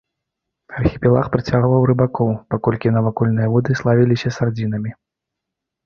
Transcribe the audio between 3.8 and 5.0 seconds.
славіліся сардзінамі.